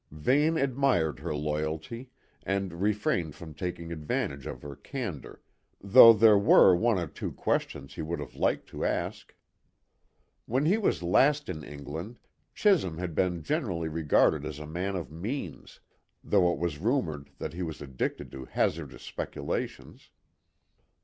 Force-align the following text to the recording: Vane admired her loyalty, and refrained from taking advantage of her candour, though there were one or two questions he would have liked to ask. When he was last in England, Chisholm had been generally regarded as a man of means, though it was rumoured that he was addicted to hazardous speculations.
Vane 0.09 0.57
admired 0.57 1.19
her 1.19 1.35
loyalty, 1.35 2.09
and 2.41 2.81
refrained 2.81 3.35
from 3.35 3.53
taking 3.53 3.91
advantage 3.91 4.47
of 4.47 4.63
her 4.63 4.75
candour, 4.75 5.43
though 5.79 6.11
there 6.11 6.39
were 6.39 6.75
one 6.75 6.97
or 6.97 7.05
two 7.05 7.31
questions 7.31 7.93
he 7.93 8.01
would 8.01 8.19
have 8.19 8.33
liked 8.35 8.65
to 8.69 8.83
ask. 8.83 9.35
When 10.47 10.65
he 10.65 10.79
was 10.79 11.03
last 11.03 11.49
in 11.49 11.63
England, 11.63 12.17
Chisholm 12.55 12.97
had 12.97 13.13
been 13.13 13.43
generally 13.43 13.89
regarded 13.89 14.43
as 14.43 14.57
a 14.57 14.65
man 14.65 14.95
of 14.95 15.11
means, 15.11 15.81
though 16.23 16.51
it 16.51 16.57
was 16.57 16.79
rumoured 16.79 17.29
that 17.37 17.53
he 17.53 17.61
was 17.61 17.79
addicted 17.79 18.31
to 18.31 18.45
hazardous 18.45 19.03
speculations. 19.03 20.09